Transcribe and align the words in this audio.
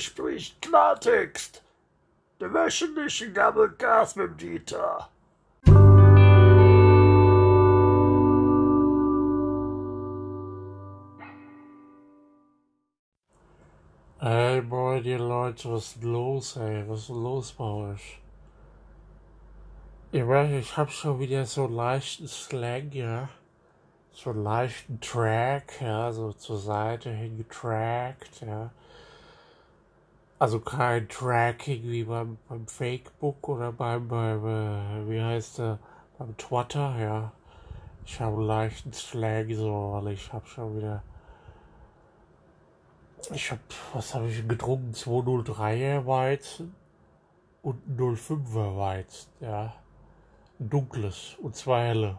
Spricht 0.00 0.60
Klartext. 0.62 1.62
Der 2.40 2.52
wöchentliche 2.52 3.32
Gabbelgas 3.32 4.16
mit 4.16 4.40
Dieter. 4.40 5.08
Ey, 14.20 14.60
boy, 14.62 15.00
die 15.00 15.14
Leute, 15.14 15.70
was 15.70 15.94
ist 15.94 16.02
los, 16.02 16.56
ey? 16.56 16.84
Was 16.88 17.02
ist 17.02 17.08
los 17.10 17.52
bei 17.52 17.64
euch? 17.64 18.20
Ich 20.10 20.26
weiß, 20.26 20.50
ich 20.50 20.76
hab 20.76 20.90
schon 20.90 21.20
wieder 21.20 21.46
so 21.46 21.68
leichten 21.68 22.26
Slang, 22.26 22.90
ja. 22.92 23.28
So 24.12 24.32
leichten 24.32 25.00
Track, 25.00 25.80
ja, 25.80 26.10
so 26.10 26.32
zur 26.32 26.58
Seite 26.58 27.10
hingetrackt, 27.10 28.40
ja. 28.40 28.70
Also 30.38 30.60
kein 30.60 31.08
Tracking 31.08 31.82
wie 31.84 32.04
beim, 32.04 32.38
beim 32.48 32.66
Facebook 32.68 33.48
oder 33.48 33.72
beim, 33.72 34.06
beim 34.08 34.46
äh, 34.46 35.10
wie 35.10 35.20
heißt 35.20 35.58
der, 35.58 35.78
beim 36.18 36.36
Twitter, 36.36 36.96
ja. 37.00 37.32
Ich 38.04 38.20
habe 38.20 38.42
leichten 38.42 38.92
Slang, 38.92 39.52
so, 39.54 39.90
weil 39.92 40.12
ich 40.12 40.32
hab 40.32 40.46
schon 40.46 40.76
wieder 40.76 41.02
ich 43.32 43.50
hab, 43.50 43.58
was 43.92 44.14
habe 44.14 44.28
ich 44.28 44.46
getrunken? 44.46 44.92
203er 44.92 46.06
Weizen 46.06 46.74
und 47.62 47.82
05er 47.98 48.78
Weizen, 48.78 49.30
ja. 49.40 49.74
Ein 50.58 50.70
dunkles 50.70 51.36
und 51.42 51.54
zwei 51.54 51.88
helle. 51.88 52.18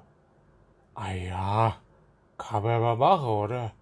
Ah 0.93 1.11
ja, 1.11 1.77
kann 2.37 2.63
man 2.63 2.81
mal 2.81 2.95
machen, 2.95 3.27
oder? 3.27 3.73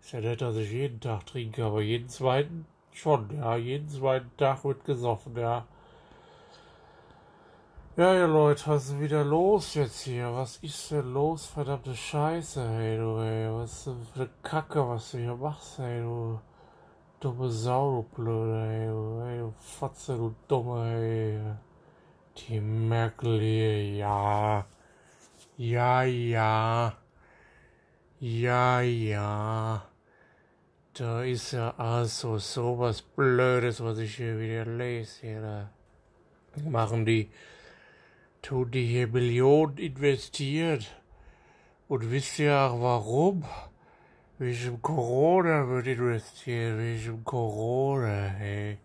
Ist 0.00 0.12
ja 0.12 0.20
nicht, 0.20 0.40
dass 0.40 0.56
ich 0.56 0.70
jeden 0.72 1.00
Tag 1.00 1.26
trinke, 1.26 1.64
aber 1.64 1.82
jeden 1.82 2.08
zweiten 2.08 2.66
schon, 2.92 3.28
ja. 3.36 3.56
Jeden 3.56 3.88
zweiten 3.88 4.36
Tag 4.36 4.64
wird 4.64 4.84
gesoffen, 4.84 5.36
ja. 5.36 5.66
Ja, 7.96 8.14
ihr 8.14 8.26
Leute, 8.26 8.68
was 8.68 8.86
ist 8.86 9.00
wieder 9.00 9.22
los 9.22 9.74
jetzt 9.74 10.00
hier? 10.00 10.34
Was 10.34 10.56
ist 10.58 10.90
denn 10.90 11.12
los, 11.12 11.46
verdammte 11.46 11.94
Scheiße, 11.94 12.66
hey, 12.66 12.96
du, 12.96 13.18
ey? 13.18 13.52
Was 13.52 13.72
ist 13.72 13.86
denn 13.86 14.06
für 14.14 14.20
eine 14.20 14.30
Kacke, 14.42 14.88
was 14.88 15.10
du 15.10 15.18
hier 15.18 15.36
machst, 15.36 15.78
hey, 15.78 16.00
du? 16.00 16.40
Dumme 17.20 17.50
Sau, 17.50 18.06
du 18.10 18.16
Blöde, 18.16 18.66
ey, 18.66 18.86
du, 18.88 19.20
ey, 19.26 19.38
du 19.40 19.54
Fotze, 19.58 20.16
du 20.16 20.34
Dumme, 20.48 20.94
ey. 20.94 21.38
Die 22.36 22.60
Merkel 22.60 23.38
hier, 23.40 23.96
ja. 23.96 24.64
Ja, 25.58 26.02
ja. 26.02 26.94
Ja, 28.20 28.80
ja. 28.80 29.82
Da 30.94 31.22
ist 31.22 31.52
ja 31.52 31.72
also 31.78 32.36
sowas 32.36 33.00
Blödes, 33.00 33.82
was 33.82 33.98
ich 33.98 34.16
hier 34.16 34.38
wieder 34.38 34.66
lese. 34.66 35.20
Hier, 35.22 35.40
da 35.40 35.70
machen 36.68 37.06
die, 37.06 37.30
tun 38.42 38.70
die 38.70 38.84
hier 38.84 39.08
Millionen 39.08 39.78
investiert. 39.78 40.94
Und 41.88 42.10
wisst 42.10 42.38
ihr 42.38 42.54
auch 42.54 42.78
warum? 42.82 43.42
Wegen 44.38 44.82
Corona 44.82 45.66
wird 45.66 45.86
investiert, 45.86 46.76
wegen 46.76 47.24
Corona, 47.24 48.26
hey. 48.36 48.76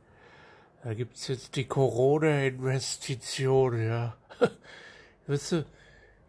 Da 0.83 0.93
gibt's 0.93 1.27
jetzt 1.27 1.57
die 1.57 1.65
Corona-Investition, 1.65 3.85
ja. 3.85 4.15
Wisst 5.27 5.51
ihr, 5.51 5.65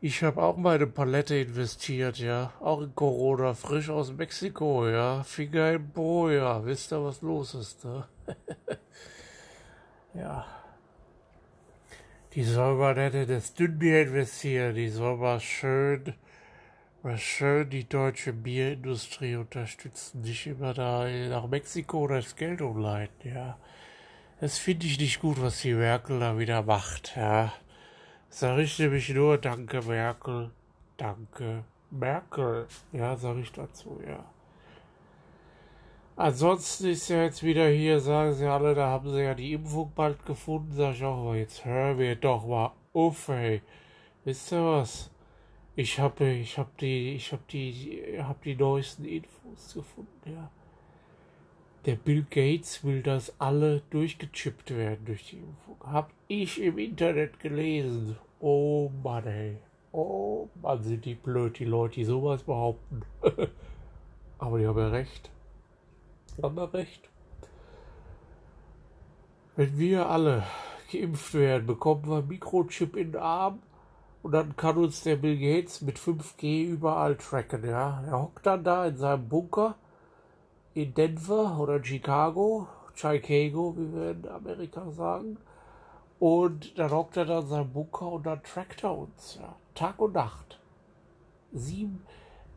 ich 0.00 0.22
habe 0.22 0.42
auch 0.42 0.56
meine 0.56 0.86
Palette 0.86 1.36
investiert, 1.36 2.18
ja. 2.18 2.52
Auch 2.60 2.80
in 2.82 2.94
Corona, 2.94 3.54
frisch 3.54 3.90
aus 3.90 4.12
Mexiko, 4.12 4.88
ja. 4.88 5.22
Finger 5.22 5.72
im 5.72 5.90
Po, 5.90 6.30
ja. 6.30 6.64
Wisst 6.64 6.92
ihr, 6.92 7.04
was 7.04 7.22
los 7.22 7.54
ist, 7.54 7.84
ne? 7.84 8.04
ja. 10.14 10.46
Die 12.34 12.44
soll 12.44 12.76
mal 12.76 12.94
nicht 12.94 13.14
in 13.14 13.28
das 13.28 13.54
Dünnbier 13.54 14.02
investieren, 14.02 14.74
die 14.74 14.88
soll 14.88 15.16
mal 15.16 15.40
schön 15.40 16.14
war 17.02 17.16
schön, 17.16 17.70
die 17.70 17.88
deutsche 17.88 18.32
Bierindustrie 18.32 19.36
unterstützen, 19.36 20.22
nicht 20.22 20.46
immer 20.46 20.74
da 20.74 21.08
nach 21.28 21.46
Mexiko 21.46 22.06
das 22.08 22.36
Geld 22.36 22.60
umleiten, 22.60 23.34
ja. 23.34 23.56
Das 24.40 24.58
finde 24.58 24.86
ich 24.86 24.98
nicht 25.00 25.20
gut, 25.20 25.40
was 25.40 25.62
die 25.62 25.74
Merkel 25.74 26.20
da 26.20 26.38
wieder 26.38 26.62
macht, 26.62 27.16
ja. 27.16 27.52
Sag 28.30 28.58
ich 28.58 28.78
nämlich 28.78 29.08
nur, 29.08 29.38
danke 29.38 29.80
Merkel, 29.82 30.50
danke 30.96 31.64
Merkel, 31.90 32.66
ja, 32.92 33.16
sag 33.16 33.36
ich 33.38 33.50
dazu, 33.52 34.00
ja. 34.06 34.24
Ansonsten 36.16 36.88
ist 36.88 37.08
ja 37.08 37.22
jetzt 37.22 37.42
wieder 37.42 37.68
hier, 37.68 38.00
sagen 38.00 38.34
sie 38.34 38.46
alle, 38.46 38.74
da 38.74 38.88
haben 38.88 39.08
sie 39.10 39.22
ja 39.22 39.34
die 39.34 39.52
Impfung 39.52 39.92
bald 39.94 40.24
gefunden, 40.26 40.72
sag 40.72 40.94
ich 40.94 41.04
auch, 41.04 41.18
aber 41.18 41.36
jetzt 41.36 41.64
hör 41.64 41.94
mir 41.94 42.16
doch 42.16 42.46
mal 42.46 42.72
auf, 42.92 43.28
ey. 43.28 43.62
Wisst 44.24 44.52
ihr 44.52 44.64
was? 44.64 45.10
Ich 45.76 45.98
habe, 45.98 46.28
ich 46.28 46.58
habe 46.58 46.70
die, 46.80 47.14
ich 47.14 47.32
habe 47.32 47.42
die, 47.50 48.18
habe 48.20 48.38
die 48.44 48.56
neuesten 48.56 49.04
Infos 49.04 49.74
gefunden, 49.74 50.32
ja. 50.32 50.50
Der 51.84 51.94
Bill 51.94 52.26
Gates 52.28 52.84
will, 52.84 53.02
dass 53.02 53.40
alle 53.40 53.82
durchgechippt 53.90 54.76
werden 54.76 55.04
durch 55.04 55.30
die 55.30 55.38
Impfung. 55.38 55.76
Hab 55.80 56.10
ich 56.26 56.60
im 56.60 56.78
Internet 56.78 57.38
gelesen. 57.40 58.16
Oh 58.40 58.90
Mann, 59.02 59.26
ey. 59.26 59.58
Oh 59.92 60.48
Mann, 60.60 60.82
sind 60.82 61.04
die 61.04 61.14
blöd, 61.14 61.58
die 61.58 61.64
Leute, 61.64 61.94
die 61.94 62.04
sowas 62.04 62.42
behaupten. 62.42 63.02
Aber 64.38 64.58
die 64.58 64.66
haben 64.66 64.78
ja 64.78 64.88
recht. 64.88 65.30
Die 66.36 66.42
haben 66.42 66.56
ja 66.56 66.64
recht. 66.64 67.08
Wenn 69.56 69.78
wir 69.78 70.08
alle 70.08 70.44
geimpft 70.92 71.34
werden, 71.34 71.66
bekommen 71.66 72.06
wir 72.06 72.18
einen 72.18 72.28
Mikrochip 72.28 72.96
in 72.96 73.12
den 73.12 73.20
Arm 73.20 73.60
und 74.22 74.32
dann 74.32 74.56
kann 74.56 74.76
uns 74.76 75.02
der 75.02 75.16
Bill 75.16 75.38
Gates 75.38 75.80
mit 75.80 75.98
5G 75.98 76.64
überall 76.66 77.16
tracken, 77.16 77.64
ja. 77.64 78.02
Er 78.06 78.22
hockt 78.22 78.46
dann 78.46 78.62
da 78.62 78.86
in 78.86 78.96
seinem 78.96 79.28
Bunker 79.28 79.76
in 80.82 80.94
Denver 80.94 81.58
oder 81.58 81.82
Chicago, 81.84 82.68
Chicago, 82.94 83.74
wie 83.76 83.92
wir 83.92 84.10
in 84.12 84.28
Amerika 84.28 84.88
sagen. 84.92 85.36
Und 86.20 86.78
dann 86.78 86.92
hockt 86.92 87.16
er 87.16 87.24
da 87.24 87.40
in 87.40 87.48
seinem 87.48 87.72
Bunker 87.72 88.06
und 88.06 88.26
dann 88.26 88.42
trackt 88.44 88.84
er 88.84 88.96
uns, 88.96 89.38
ja. 89.40 89.56
Tag 89.74 89.98
und 89.98 90.14
Nacht. 90.14 90.60
Sieben, 91.52 92.04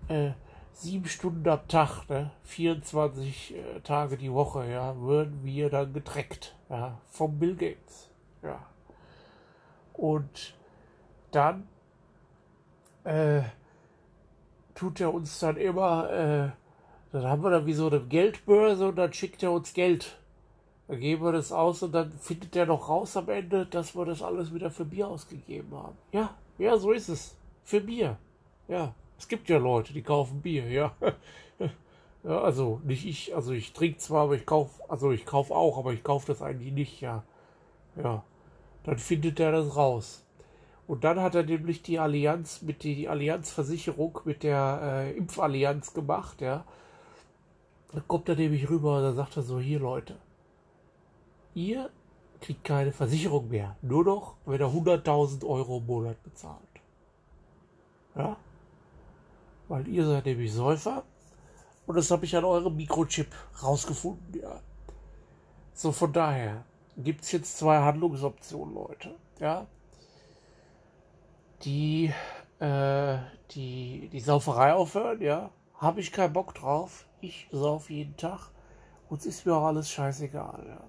äh, 0.07 0.31
sieben 0.71 1.05
Stunden 1.05 1.47
am 1.49 1.67
Tag, 1.67 2.07
ne? 2.09 2.31
24 2.43 3.55
äh, 3.55 3.79
Tage 3.81 4.17
die 4.17 4.31
Woche, 4.31 4.69
ja, 4.69 4.95
würden 4.99 5.43
wir 5.43 5.71
dann 5.71 5.91
getrackt, 5.91 6.55
ja, 6.69 6.99
vom 7.07 7.39
Bill 7.39 7.55
Gates, 7.55 8.11
ja. 8.43 8.59
Und 9.93 10.53
dann 11.31 11.67
äh, 13.03 13.41
tut 14.75 14.99
er 14.99 15.11
uns 15.11 15.39
dann 15.39 15.57
immer, 15.57 16.11
äh, 16.11 16.60
dann 17.11 17.25
haben 17.25 17.43
wir 17.43 17.49
dann 17.49 17.65
wie 17.65 17.73
so 17.73 17.87
eine 17.87 17.99
Geldbörse 17.99 18.87
und 18.89 18.95
dann 18.95 19.11
schickt 19.13 19.43
er 19.43 19.51
uns 19.51 19.73
Geld. 19.73 20.17
Dann 20.87 20.99
geben 20.99 21.23
wir 21.23 21.31
das 21.31 21.51
aus 21.51 21.83
und 21.83 21.93
dann 21.93 22.11
findet 22.11 22.55
er 22.55 22.65
noch 22.65 22.89
raus 22.89 23.15
am 23.17 23.29
Ende, 23.29 23.65
dass 23.65 23.95
wir 23.95 24.05
das 24.05 24.21
alles 24.21 24.53
wieder 24.53 24.71
für 24.71 24.85
Bier 24.85 25.07
ausgegeben 25.07 25.73
haben. 25.73 25.97
Ja, 26.11 26.35
ja, 26.57 26.77
so 26.77 26.91
ist 26.91 27.09
es. 27.09 27.35
Für 27.63 27.81
Bier. 27.81 28.17
Ja, 28.67 28.93
es 29.17 29.27
gibt 29.27 29.49
ja 29.49 29.57
Leute, 29.57 29.93
die 29.93 30.01
kaufen 30.01 30.41
Bier, 30.41 30.67
ja. 30.69 30.95
ja 32.23 32.41
also 32.41 32.81
nicht 32.83 33.05
ich, 33.05 33.35
also 33.35 33.51
ich 33.51 33.73
trinke 33.73 33.97
zwar, 33.99 34.23
aber 34.23 34.35
ich 34.35 34.45
kaufe, 34.45 34.81
also 34.89 35.11
ich 35.11 35.25
kaufe 35.25 35.53
auch, 35.53 35.77
aber 35.77 35.93
ich 35.93 36.03
kaufe 36.03 36.27
das 36.27 36.41
eigentlich 36.41 36.73
nicht, 36.73 37.01
ja. 37.01 37.23
Ja. 38.01 38.23
Dann 38.83 38.97
findet 38.97 39.39
er 39.39 39.51
das 39.51 39.75
raus. 39.75 40.25
Und 40.87 41.03
dann 41.03 41.21
hat 41.21 41.35
er 41.35 41.43
nämlich 41.43 41.83
die 41.83 41.99
Allianz 41.99 42.61
mit 42.63 42.83
die, 42.83 42.95
die 42.95 43.07
Allianzversicherung 43.07 44.19
mit 44.25 44.43
der 44.43 44.79
äh, 44.83 45.17
Impfallianz 45.17 45.93
gemacht, 45.93 46.41
ja. 46.41 46.65
Dann 47.91 48.07
kommt 48.07 48.29
er 48.29 48.35
nämlich 48.35 48.69
rüber 48.69 48.97
und 48.97 49.03
dann 49.03 49.15
sagt 49.15 49.37
er 49.37 49.43
so, 49.43 49.59
hier 49.59 49.79
Leute, 49.79 50.15
ihr 51.53 51.89
kriegt 52.39 52.63
keine 52.63 52.91
Versicherung 52.91 53.49
mehr. 53.49 53.75
Nur 53.81 54.03
noch, 54.03 54.35
wenn 54.45 54.61
er 54.61 54.67
100.000 54.67 55.45
Euro 55.45 55.77
im 55.77 55.85
Monat 55.85 56.21
bezahlt. 56.23 56.59
Ja? 58.15 58.37
Weil 59.67 59.87
ihr 59.87 60.05
seid 60.05 60.25
nämlich 60.25 60.53
Säufer. 60.53 61.03
Und 61.85 61.95
das 61.95 62.09
habe 62.11 62.25
ich 62.25 62.35
an 62.35 62.45
eurem 62.45 62.75
Mikrochip 62.75 63.27
rausgefunden, 63.61 64.41
ja. 64.41 64.61
So, 65.73 65.91
von 65.91 66.13
daher 66.13 66.63
gibt 66.97 67.23
es 67.23 67.31
jetzt 67.31 67.57
zwei 67.57 67.79
Handlungsoptionen, 67.79 68.75
Leute. 68.75 69.15
Ja, 69.39 69.65
die, 71.63 72.13
äh, 72.59 73.17
die, 73.51 74.09
die 74.11 74.19
Sauferei 74.19 74.73
aufhören, 74.73 75.21
ja, 75.21 75.49
habe 75.81 75.99
ich 75.99 76.11
keinen 76.11 76.33
Bock 76.33 76.53
drauf. 76.53 77.07
Ich 77.19 77.47
sauf 77.51 77.89
jeden 77.89 78.15
Tag. 78.15 78.51
Uns 79.09 79.25
ist 79.25 79.45
mir 79.45 79.55
auch 79.55 79.65
alles 79.65 79.89
scheißegal, 79.89 80.63
ja. 80.67 80.83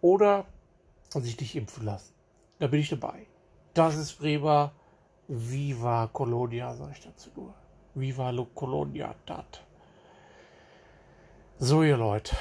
Oder 0.00 0.46
sich 1.10 1.38
nicht 1.38 1.54
impfen 1.54 1.84
lassen. 1.84 2.14
Da 2.58 2.66
bin 2.66 2.80
ich 2.80 2.88
dabei. 2.88 3.26
Das 3.74 3.96
ist 3.96 4.18
Bremer. 4.18 4.72
Viva 5.28 6.08
Colonia, 6.12 6.74
sag 6.74 6.90
ich 6.92 7.00
dazu 7.02 7.30
nur. 7.36 7.54
Viva 7.94 8.32
Colonia, 8.54 9.14
dat. 9.26 9.62
So, 11.58 11.82
ihr 11.84 11.96
Leute. 11.96 12.34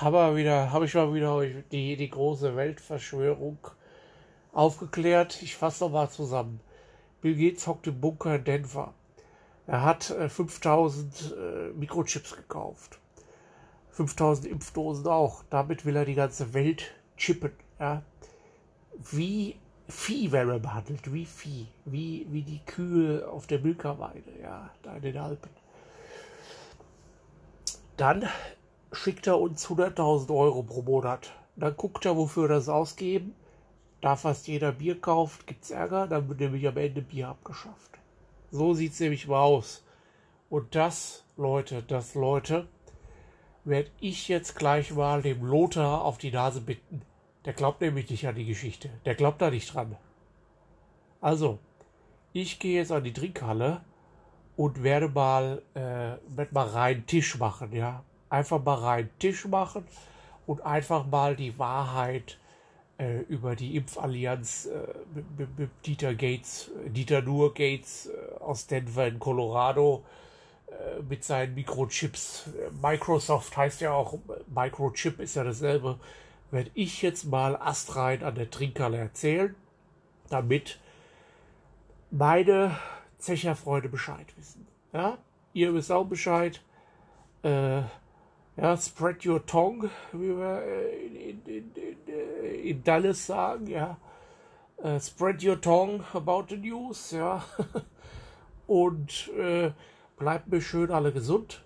habe 0.00 0.36
wieder, 0.36 0.72
habe 0.72 0.84
ich 0.84 0.94
mal 0.94 1.14
wieder 1.14 1.42
die, 1.70 1.96
die 1.96 2.10
große 2.10 2.54
Weltverschwörung 2.54 3.58
aufgeklärt. 4.52 5.40
Ich 5.42 5.56
fasse 5.56 5.84
nochmal 5.84 6.10
zusammen. 6.10 6.60
Bill 7.22 7.36
Gates 7.36 7.66
hockt 7.66 7.86
im 7.86 8.00
Bunker 8.00 8.34
in 8.34 8.44
Denver. 8.44 8.92
Er 9.66 9.82
hat 9.82 10.10
äh, 10.10 10.28
5000 10.28 11.34
äh, 11.36 11.72
Mikrochips 11.74 12.36
gekauft. 12.36 12.98
5000 13.90 14.46
Impfdosen 14.46 15.06
auch. 15.06 15.42
Damit 15.50 15.84
will 15.84 15.96
er 15.96 16.04
die 16.04 16.14
ganze 16.14 16.54
Welt 16.54 16.94
chippen. 17.16 17.52
Ja? 17.80 18.02
Wie 19.10 19.56
Vieh 19.88 20.32
werden 20.32 20.50
wir 20.50 20.58
behandelt, 20.58 21.12
wie 21.12 21.24
Vieh, 21.24 21.68
wie, 21.84 22.26
wie 22.30 22.42
die 22.42 22.58
Kühe 22.66 23.28
auf 23.28 23.46
der 23.46 23.60
Milkerweide, 23.60 24.32
ja, 24.42 24.70
da 24.82 24.96
in 24.96 25.02
den 25.02 25.16
Alpen. 25.16 25.50
Dann 27.96 28.28
schickt 28.90 29.28
er 29.28 29.38
uns 29.38 29.68
100.000 29.68 30.36
Euro 30.36 30.64
pro 30.64 30.82
Monat. 30.82 31.32
Dann 31.54 31.76
guckt 31.76 32.04
er, 32.04 32.16
wofür 32.16 32.44
wir 32.44 32.56
das 32.56 32.68
ausgeben. 32.68 33.34
Da 34.00 34.16
fast 34.16 34.48
jeder 34.48 34.72
Bier 34.72 35.00
kauft, 35.00 35.46
gibt 35.46 35.64
es 35.64 35.70
Ärger, 35.70 36.06
dann 36.08 36.28
wird 36.28 36.40
nämlich 36.40 36.66
am 36.66 36.76
Ende 36.76 37.00
Bier 37.00 37.28
abgeschafft. 37.28 37.95
So 38.56 38.72
sieht 38.72 38.94
es 38.94 39.00
nämlich 39.00 39.28
mal 39.28 39.42
aus. 39.42 39.84
Und 40.48 40.74
das, 40.74 41.24
Leute, 41.36 41.82
das, 41.82 42.14
Leute, 42.14 42.66
werde 43.64 43.90
ich 44.00 44.28
jetzt 44.28 44.56
gleich 44.56 44.94
mal 44.94 45.20
dem 45.20 45.44
Lothar 45.44 46.02
auf 46.02 46.16
die 46.16 46.30
Nase 46.30 46.62
bitten. 46.62 47.02
Der 47.44 47.52
glaubt 47.52 47.82
nämlich 47.82 48.08
nicht 48.08 48.26
an 48.26 48.34
die 48.34 48.46
Geschichte. 48.46 48.88
Der 49.04 49.14
glaubt 49.14 49.42
da 49.42 49.50
nicht 49.50 49.74
dran. 49.74 49.94
Also, 51.20 51.58
ich 52.32 52.58
gehe 52.58 52.78
jetzt 52.78 52.92
an 52.92 53.04
die 53.04 53.12
Trinkhalle 53.12 53.82
und 54.56 54.82
werde 54.82 55.08
mal, 55.08 55.62
äh, 55.74 56.16
werde 56.34 56.54
mal 56.54 56.68
rein 56.68 57.06
Tisch 57.06 57.38
machen, 57.38 57.74
ja. 57.74 58.04
Einfach 58.30 58.64
mal 58.64 58.76
rein 58.76 59.10
Tisch 59.18 59.44
machen 59.46 59.84
und 60.46 60.62
einfach 60.62 61.04
mal 61.04 61.36
die 61.36 61.58
Wahrheit 61.58 62.38
äh, 62.98 63.20
über 63.28 63.56
die 63.56 63.76
Impfallianz 63.76 64.66
äh, 64.66 64.78
mit, 65.36 65.58
mit, 65.58 65.70
Dieter 65.84 66.14
Gates, 66.14 66.70
Dieter 66.86 67.22
Nur 67.22 67.54
Gates 67.54 68.06
äh, 68.06 68.34
aus 68.40 68.66
Denver 68.66 69.06
in 69.06 69.18
Colorado 69.18 70.04
äh, 70.66 71.02
mit 71.02 71.24
seinen 71.24 71.54
Mikrochips. 71.54 72.50
Microsoft 72.82 73.56
heißt 73.56 73.80
ja 73.80 73.92
auch, 73.92 74.18
Microchip 74.54 75.20
ist 75.20 75.36
ja 75.36 75.44
dasselbe 75.44 75.98
werde 76.50 76.70
ich 76.74 77.02
jetzt 77.02 77.24
mal 77.24 77.56
astrein 77.56 78.22
an 78.22 78.34
der 78.34 78.50
Trinkhalle 78.50 78.98
erzählen, 78.98 79.54
damit 80.30 80.78
meine 82.10 82.78
Zecherfreunde 83.18 83.88
Bescheid 83.88 84.26
wissen. 84.36 84.66
Ja, 84.92 85.18
ihr 85.52 85.74
wisst 85.74 85.90
auch 85.90 86.04
Bescheid. 86.04 86.62
Äh, 87.42 87.82
ja, 88.56 88.76
spread 88.78 89.26
your 89.26 89.44
tongue, 89.44 89.90
wie 90.12 90.28
wir 90.28 90.62
äh, 90.62 91.06
in, 91.06 91.42
in, 91.44 91.44
in, 91.46 91.72
in 92.46 92.82
Dallas 92.82 93.26
sagen, 93.26 93.66
ja. 93.66 93.96
Uh, 94.78 95.00
spread 95.00 95.42
your 95.42 95.58
tongue 95.58 96.04
about 96.12 96.46
the 96.50 96.56
news, 96.56 97.10
ja. 97.10 97.42
Und 98.66 99.30
äh, 99.38 99.72
bleibt 100.18 100.48
mir 100.48 100.60
schön 100.60 100.90
alle 100.90 101.12
gesund. 101.12 101.64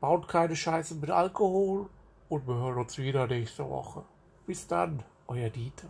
Baut 0.00 0.28
keine 0.28 0.56
Scheiße 0.56 0.96
mit 0.96 1.10
Alkohol. 1.10 1.88
Und 2.28 2.46
wir 2.46 2.54
hören 2.54 2.78
uns 2.78 2.98
wieder 2.98 3.26
nächste 3.26 3.68
Woche. 3.68 4.04
Bis 4.46 4.66
dann, 4.66 5.02
euer 5.26 5.50
Dieter. 5.50 5.88